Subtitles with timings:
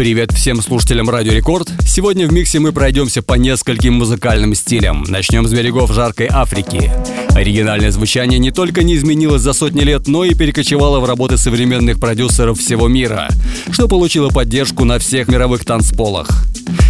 [0.00, 1.68] Привет всем слушателям Радио Рекорд.
[1.86, 5.04] Сегодня в миксе мы пройдемся по нескольким музыкальным стилям.
[5.06, 6.90] Начнем с берегов жаркой Африки.
[7.34, 12.00] Оригинальное звучание не только не изменилось за сотни лет, но и перекочевало в работы современных
[12.00, 13.28] продюсеров всего мира,
[13.70, 16.46] что получило поддержку на всех мировых танцполах.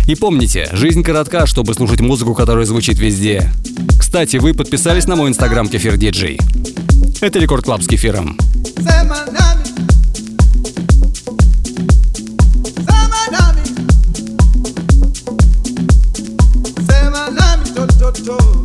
[0.06, 3.50] И помните, жизнь коротка, чтобы слушать музыку, которая звучит везде.
[3.98, 6.38] Кстати, вы подписались на мой инстаграм Кефир Диджей.
[7.20, 8.38] Это Record Club с Кефиром.
[18.24, 18.59] door.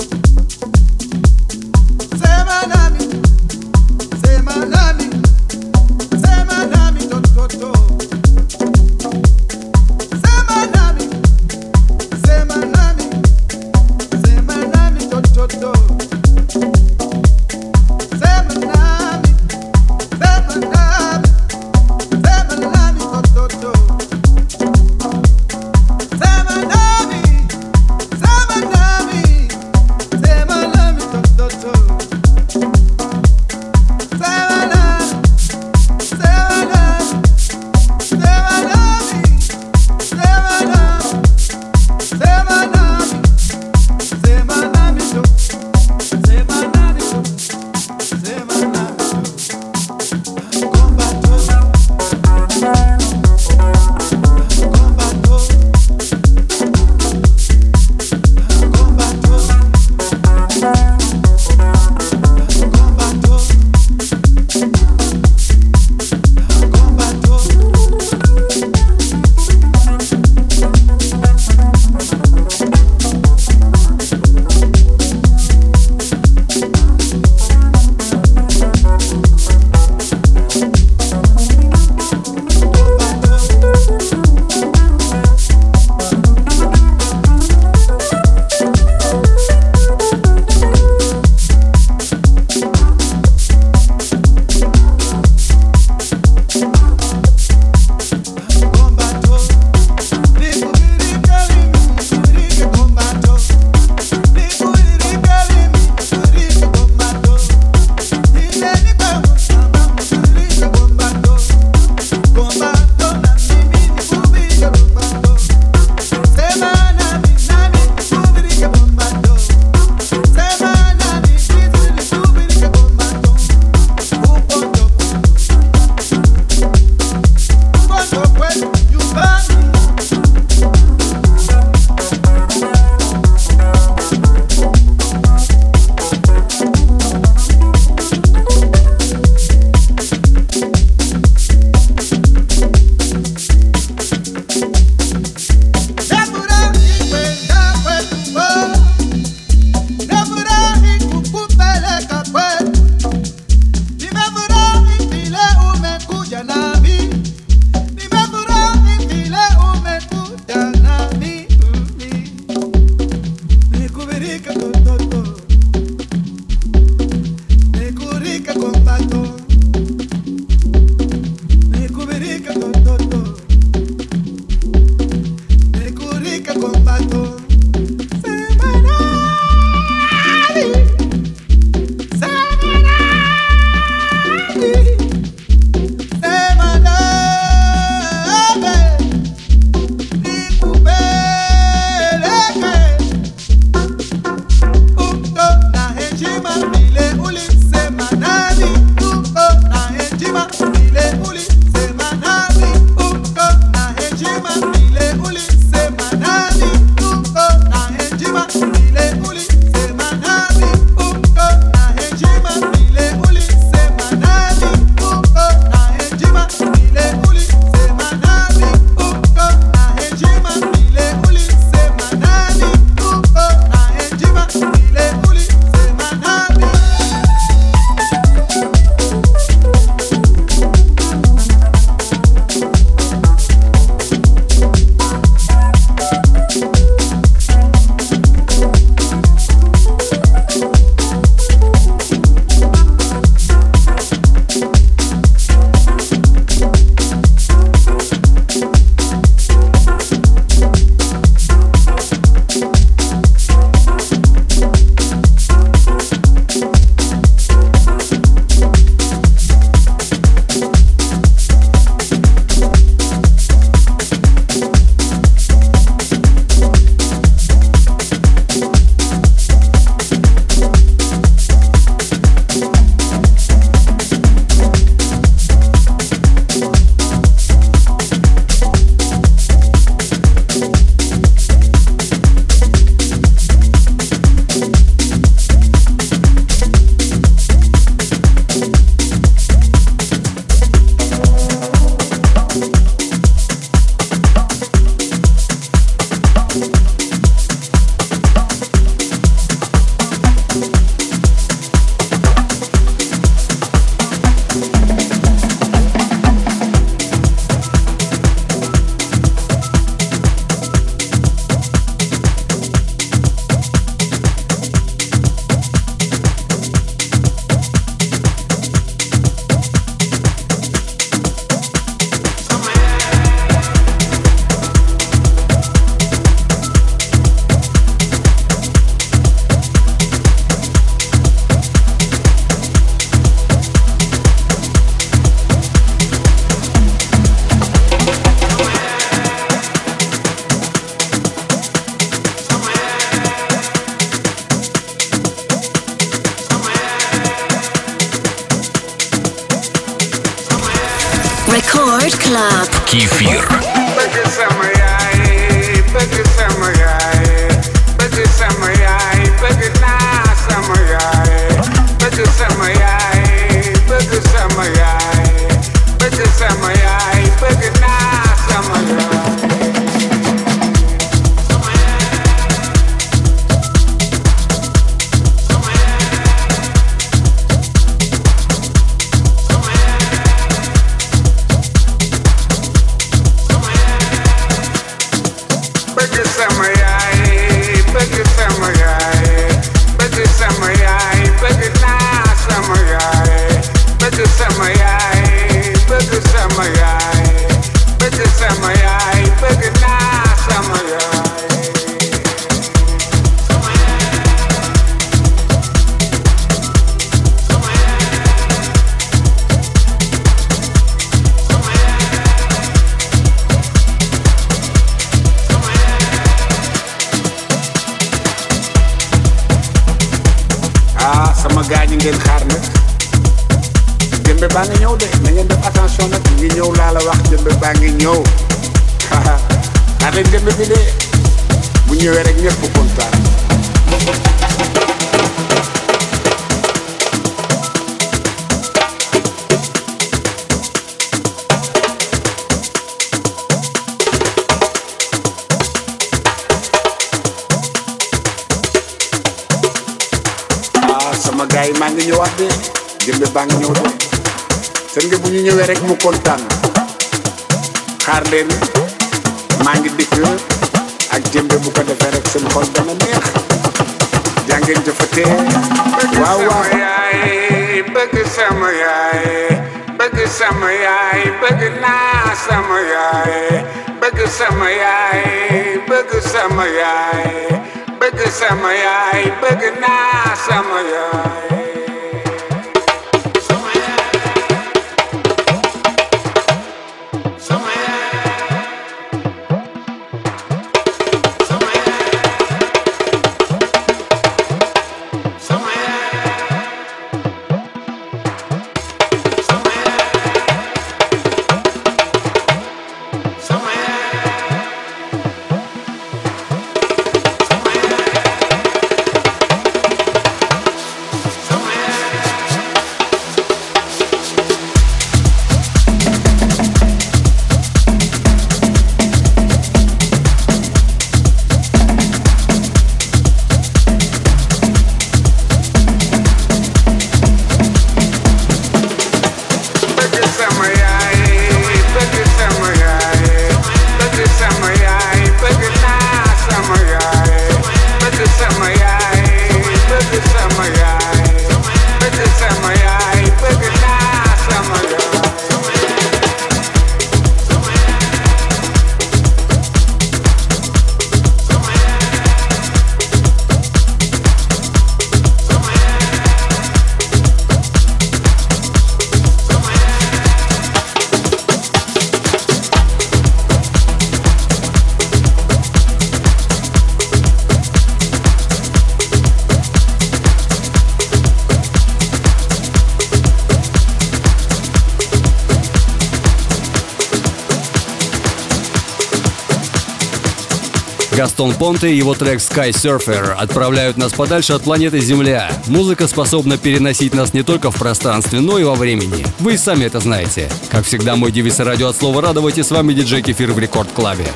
[581.35, 585.51] Гастон Понте и его трек Sky Surfer отправляют нас подальше от планеты Земля.
[585.67, 589.25] Музыка способна переносить нас не только в пространстве, но и во времени.
[589.39, 590.49] Вы и сами это знаете.
[590.71, 592.63] Как всегда, мой девиз радио от слова «Радовайте».
[592.63, 594.27] С вами диджей Кефир в Рекорд Клабе.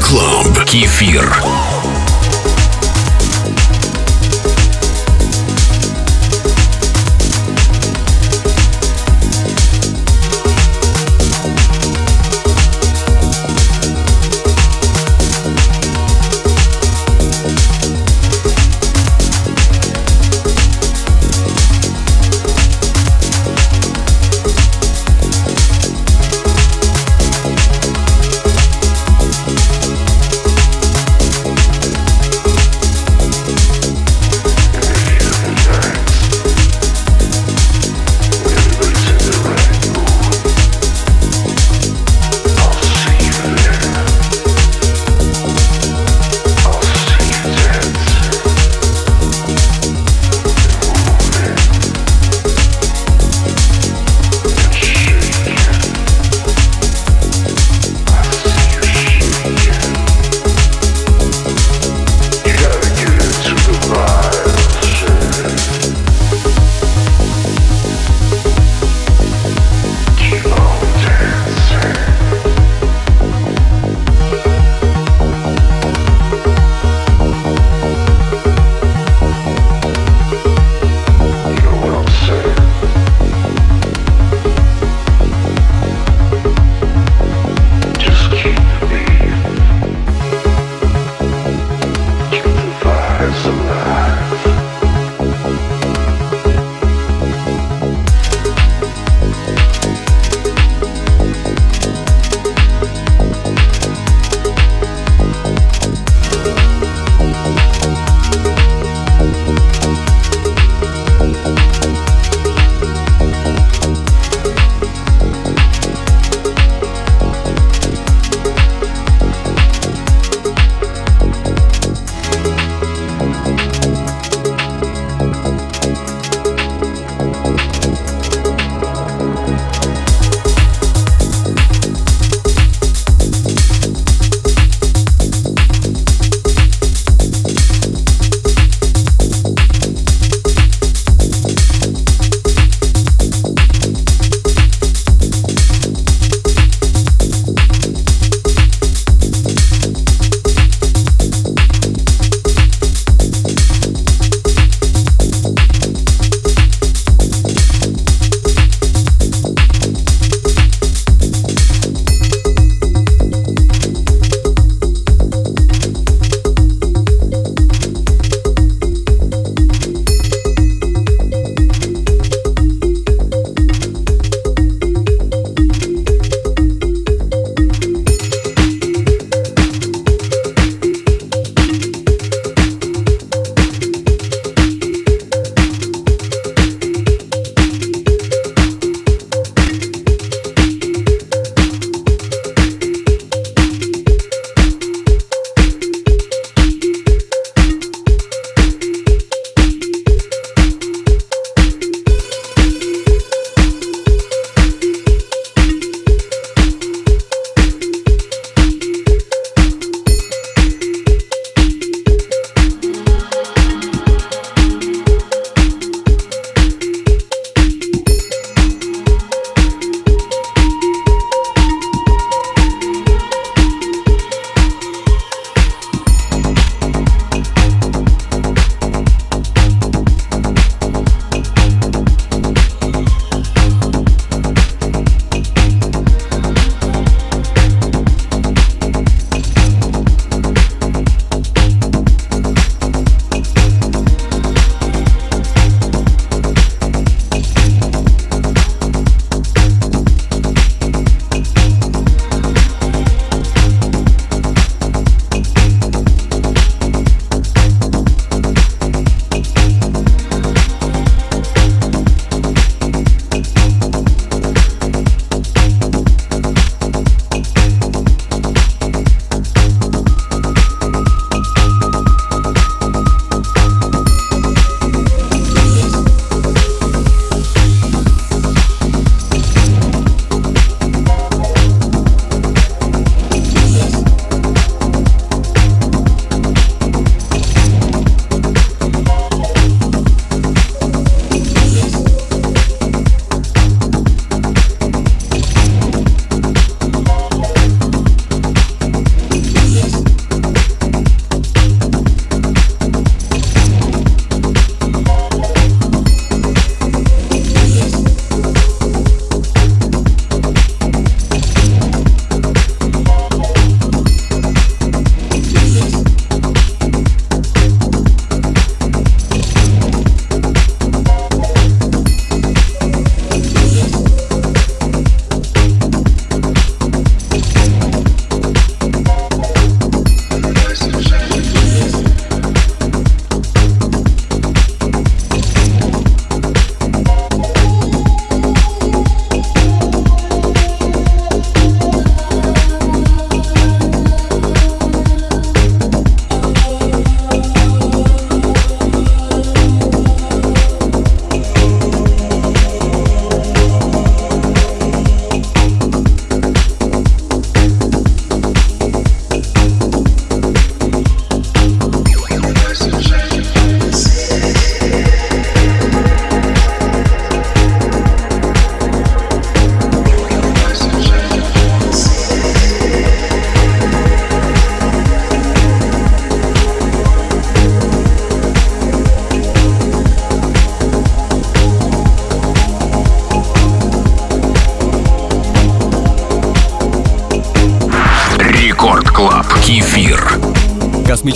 [0.00, 0.64] Club.
[0.64, 1.67] Кефир.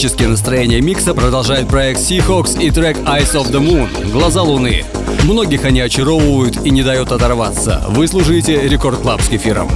[0.02, 4.84] Космические настроения микса продолжает проект Seahawks и трек Eyes of the Moon— Глаза Луны.
[5.22, 7.84] Многих они очаровывают и не дают оторваться.
[7.88, 9.70] Вы слушаете Record Club с кефиром.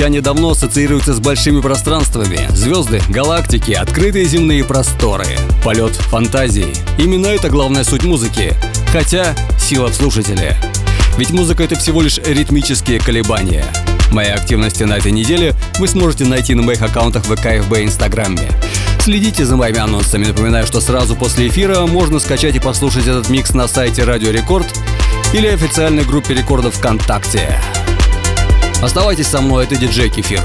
[0.00, 2.48] Звучание давно ассоциируется с большими пространствами.
[2.54, 5.26] Звезды, галактики, открытые земные просторы.
[5.62, 6.72] Полет фантазии.
[6.96, 8.54] Именно это главная суть музыки.
[8.92, 10.56] Хотя сила в слушателе.
[11.18, 13.66] Ведь музыка— это всего лишь ритмические колебания.
[14.10, 18.48] Мои активности на этой неделе вы сможете найти на моих аккаунтах в ВК, и Инстаграме.
[19.00, 20.24] Следите за моими анонсами.
[20.24, 24.66] Напоминаю, что сразу после эфира можно скачать и послушать этот микс на сайте Радио Рекорд
[25.34, 27.60] или официальной группе рекордов ВКонтакте.
[28.82, 30.40] Оставайтесь со мной, это диджей Кефир.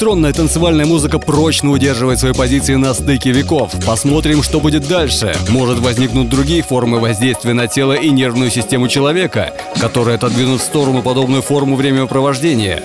[0.00, 3.72] Электронная танцевальная музыка прочно удерживает свои позиции на стыке веков.
[3.84, 5.34] Посмотрим, что будет дальше.
[5.50, 11.02] Может возникнуть другие формы воздействия на тело и нервную систему человека, которые отодвинут в сторону
[11.02, 12.82] подобную форму времяпровождения.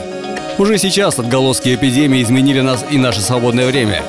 [0.58, 4.04] Уже сейчас отголоски эпидемии изменили нас и наше свободное время.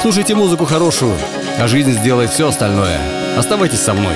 [0.00, 1.16] Слушайте музыку хорошую,
[1.58, 3.00] а жизнь сделает все остальное.
[3.36, 4.14] Оставайтесь со мной.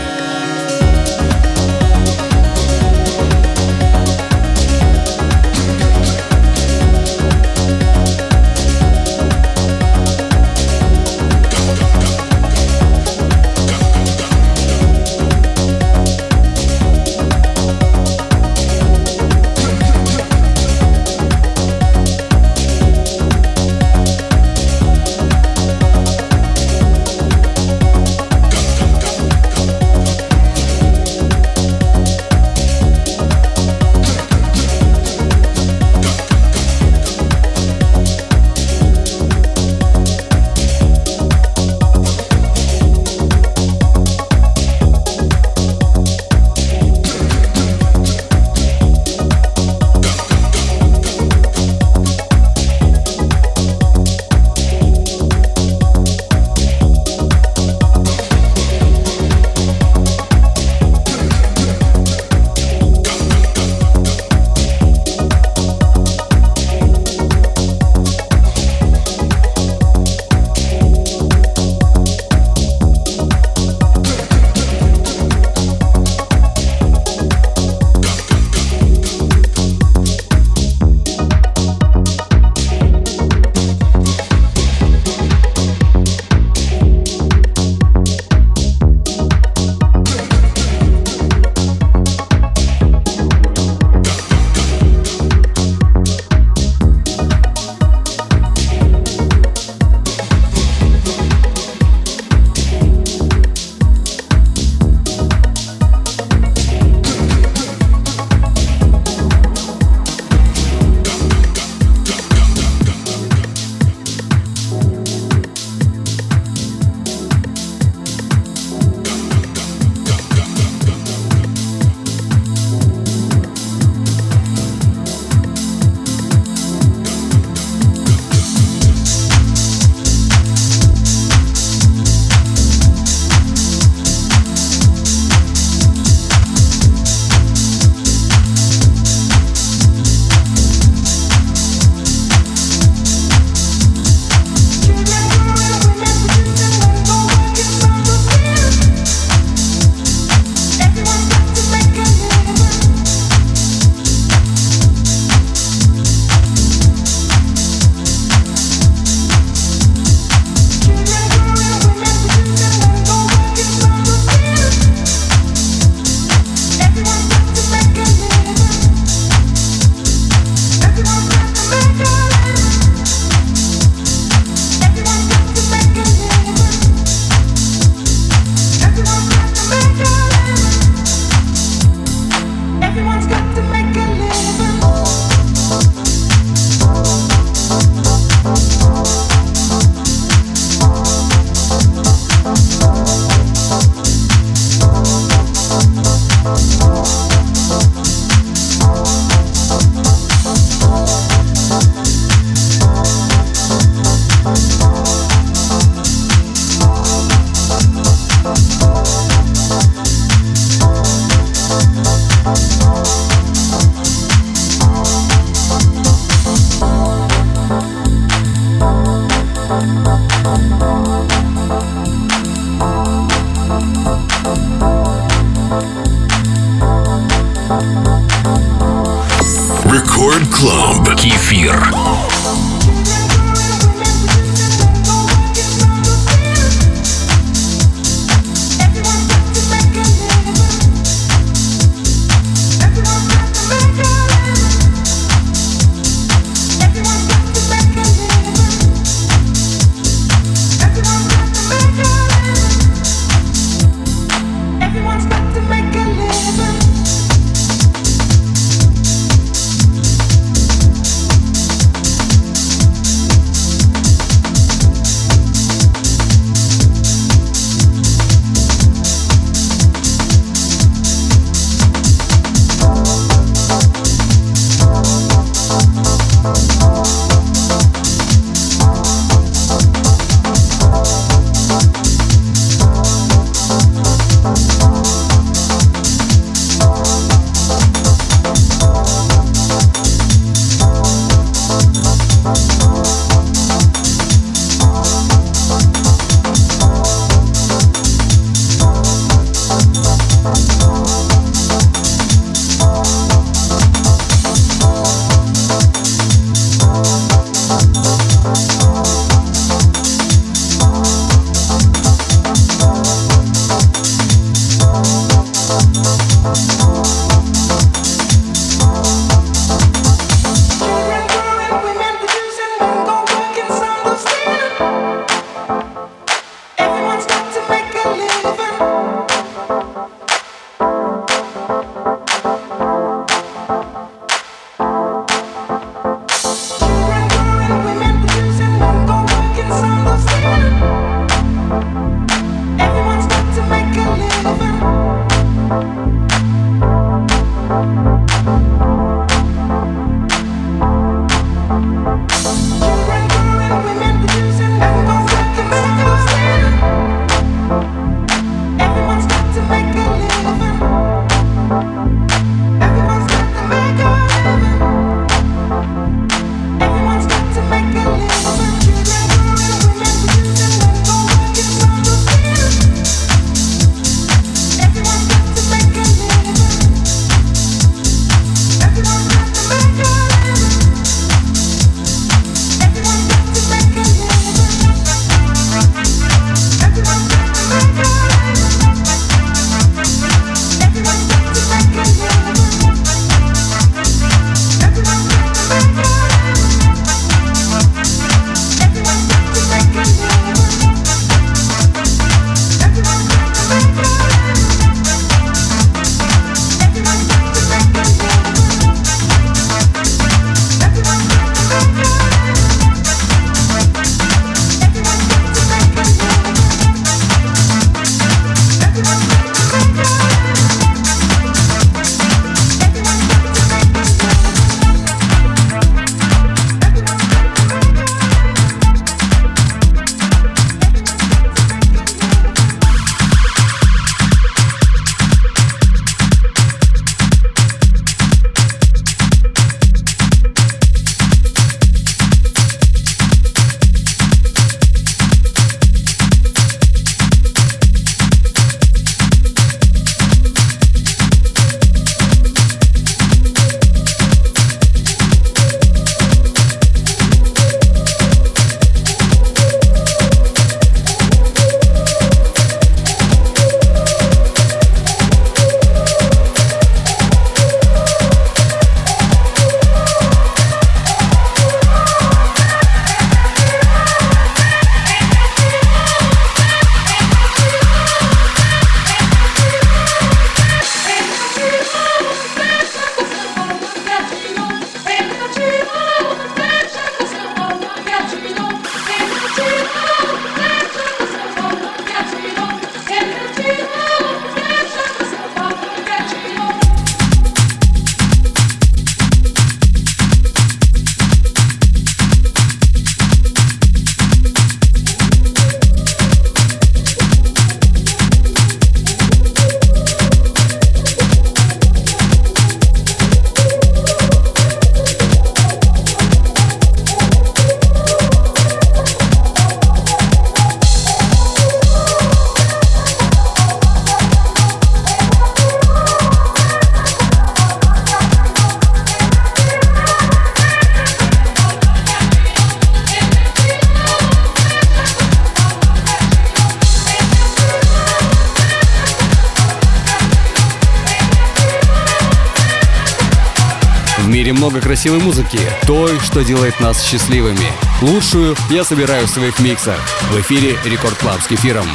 [545.02, 547.72] Красивой музыки, той, что делает нас счастливыми.
[548.02, 549.98] Лучшую я собираю в своих миксах.
[550.30, 551.86] В эфире Record Club с кефиром.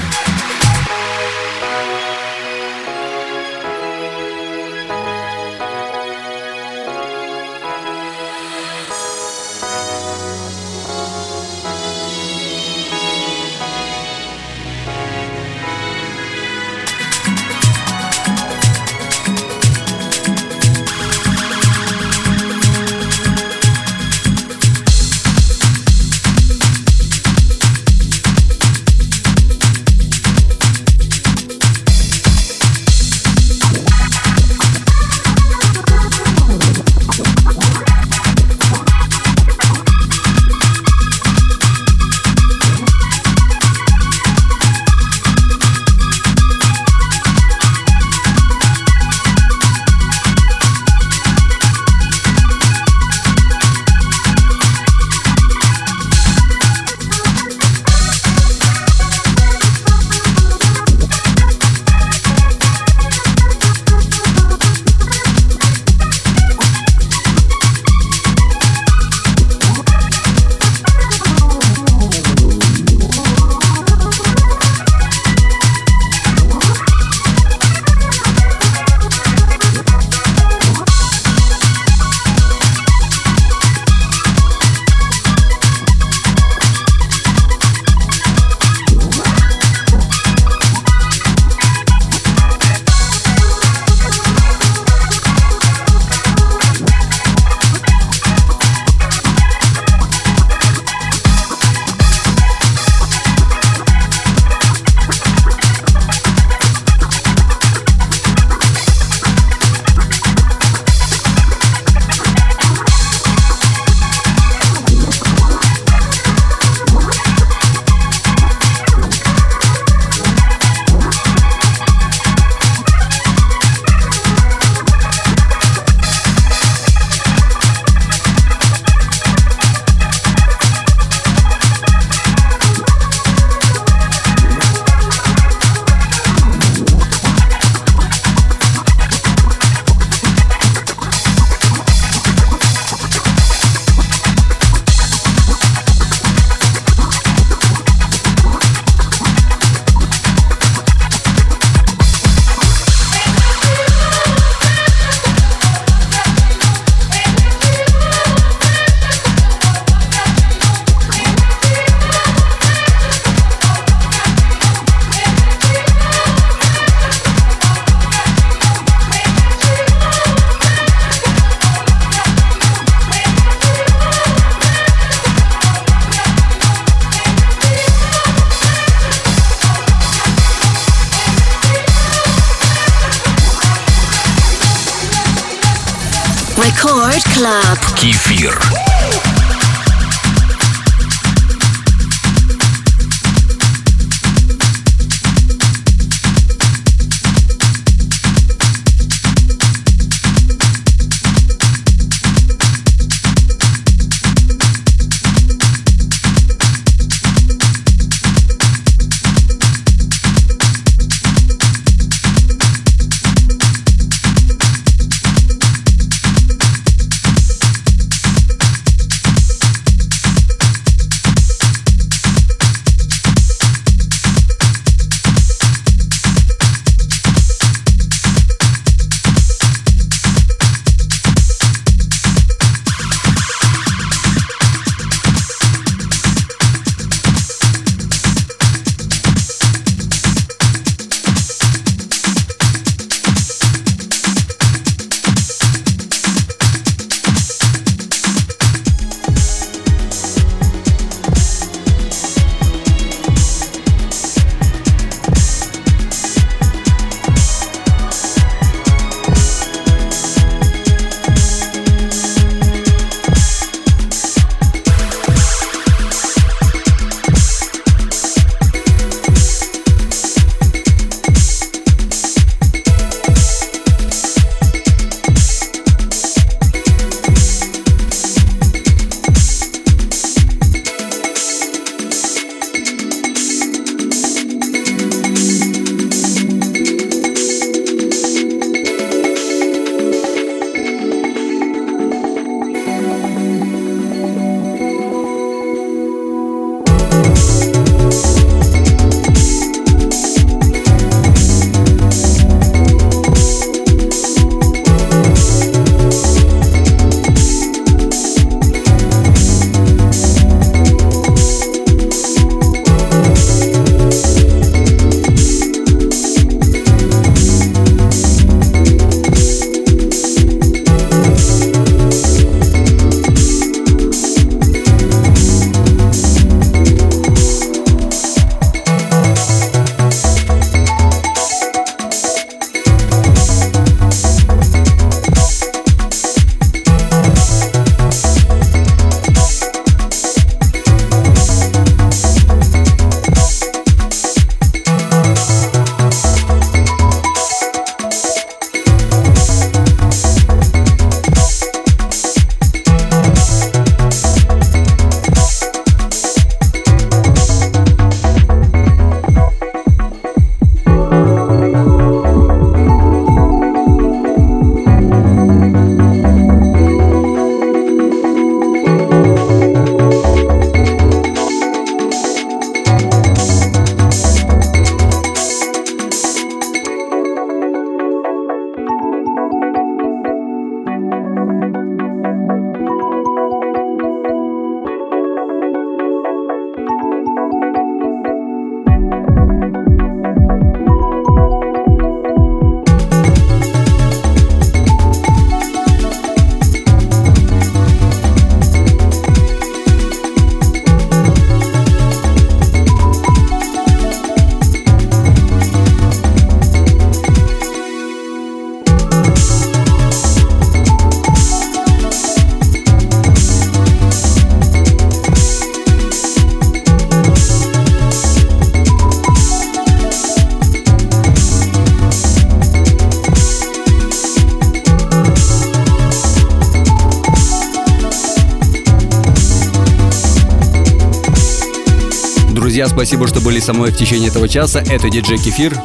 [433.68, 434.80] Со мной в течение этого часа.
[434.80, 435.78] Это диджей Кефир.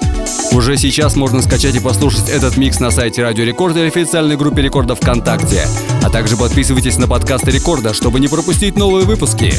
[0.52, 4.62] Уже сейчас можно скачать и послушать этот микс на сайте Радио Рекорд или официальной группе
[4.62, 5.66] Рекорда ВКонтакте.
[6.00, 9.52] А также подписывайтесь на подкасты Рекорда, чтобы не пропустить новые выпуски.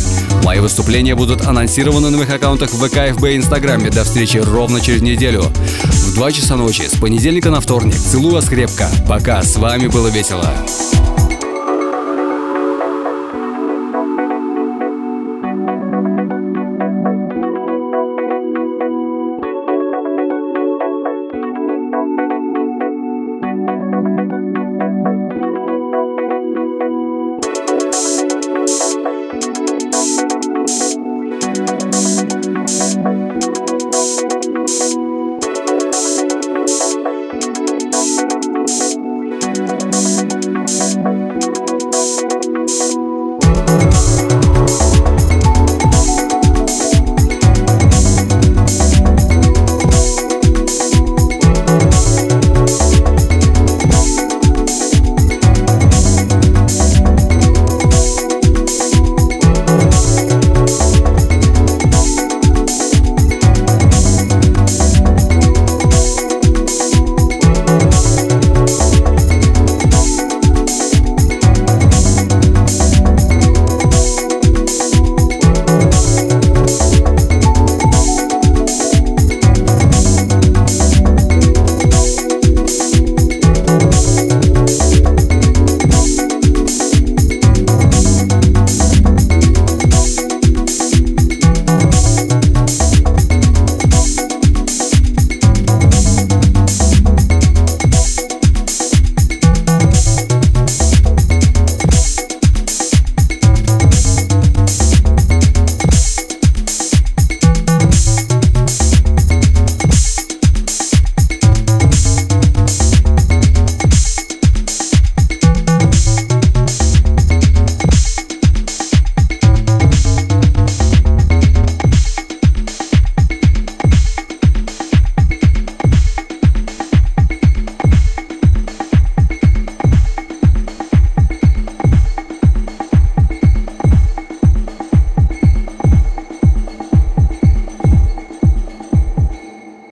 [0.45, 3.89] Мои выступления будут анонсированы на моих аккаунтах в ВК, ФБ и Инстаграме.
[3.89, 5.43] До встречи ровно через неделю.
[5.83, 7.95] В 2 часа ночи, с понедельника на вторник.
[7.95, 8.89] Целую вас крепко.
[9.05, 9.43] Пока.
[9.43, 10.49] С вами было весело.